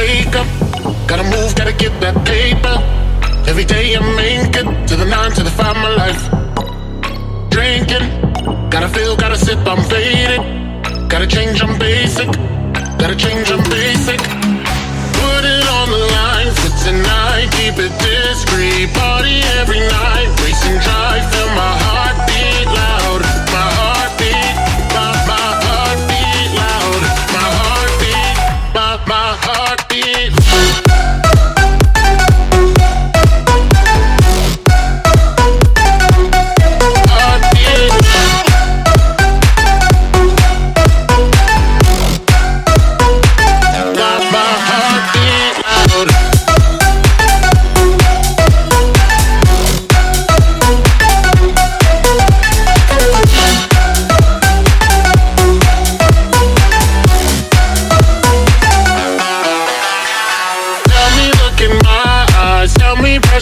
Wake 0.00 0.34
up, 0.34 0.46
gotta 1.06 1.24
move, 1.24 1.54
gotta 1.54 1.74
get 1.74 1.92
that 2.00 2.16
paper. 2.24 2.76
Every 3.46 3.66
day 3.66 3.94
I 3.94 4.00
make 4.16 4.56
it 4.56 4.88
to 4.88 4.96
the 4.96 5.04
nine, 5.04 5.30
to 5.32 5.42
the 5.42 5.50
five, 5.50 5.76
my 5.76 5.92
life. 6.02 6.22
Drinking, 7.50 8.08
gotta 8.70 8.88
feel, 8.88 9.14
gotta 9.14 9.36
sip, 9.36 9.58
I'm 9.66 9.82
faded. 9.92 10.40
Gotta 11.10 11.26
change, 11.26 11.62
I'm 11.62 11.78
basic. 11.78 12.28
Gotta 12.96 13.14
change, 13.14 13.52
I'm 13.52 13.62
basic. 13.68 14.20
Put 15.20 15.42
it 15.44 15.66
on 15.78 15.86
the 15.92 16.02
line 16.16 16.50
for 16.60 16.72
tonight, 16.80 17.48
keep 17.60 17.76
it 17.76 17.92
discreet. 18.00 18.88
Party 18.96 19.36
every 19.60 19.80
night, 19.80 20.19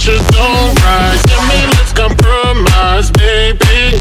pressure 0.09 0.33
don't 0.33 0.75
rise. 0.83 1.23
Tell 1.25 1.43
me, 1.49 1.67
let's 1.77 1.93
compromise, 1.93 3.11
baby. 3.13 3.99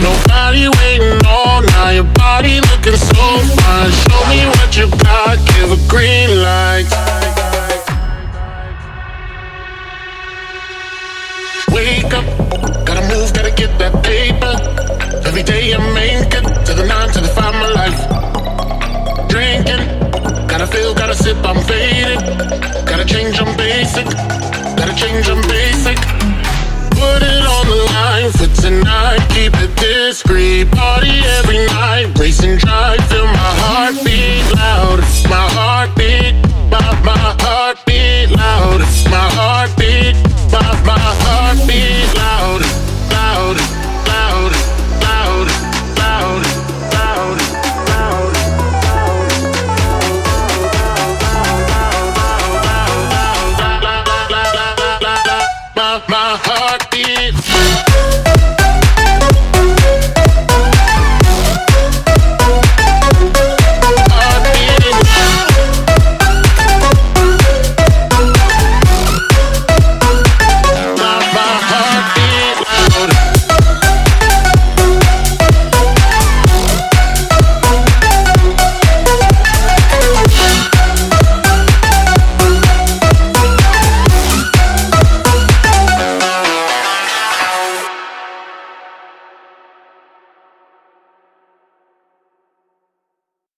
Nobody 0.00 0.68
waiting 0.68 1.20
all 1.26 1.62
night. 1.62 1.94
Your 1.94 2.04
body 2.14 2.60
looking 2.60 2.96
so 2.96 3.24
fine. 3.60 3.90
Show 3.90 4.20
me 4.28 4.46
what 4.56 4.76
you 4.76 4.88
got. 5.04 5.36
Give 5.46 5.72
a 5.72 5.88
green 5.88 6.30
light. 6.42 6.88
Wake 11.72 12.12
up, 12.14 12.24
gotta 12.86 13.02
move, 13.08 13.32
gotta 13.32 13.50
get 13.50 13.78
that 13.78 14.02
paper. 14.02 14.54
Every 15.26 15.42
day 15.42 15.74
I 15.74 15.78
make 15.92 16.32
it 16.32 16.66
to 16.66 16.74
the 16.74 16.84
nine, 16.86 17.10
to 17.10 17.20
the 17.20 17.28
five, 17.28 17.54
my 17.54 17.68
life. 17.80 18.00
Drinking, 19.28 19.84
gotta 20.48 20.66
feel, 20.66 20.94
gotta 20.94 21.14
sip, 21.14 21.36
I'm 21.44 21.60
faded. 21.64 22.18
Gotta 22.86 23.04
change, 23.04 23.38
I'm 23.38 23.54
basic. 23.56 24.57
Change, 24.98 25.28
I'm 25.28 25.40
basic. 25.42 25.96
Put 26.90 27.22
it 27.22 27.44
on 27.46 27.64
the 27.70 27.80
line 27.94 28.32
for 28.32 28.50
tonight, 28.60 29.22
keep 29.30 29.54
it 29.54 29.70
discreet. 29.76 30.68
Party 30.72 31.20
every 31.38 31.57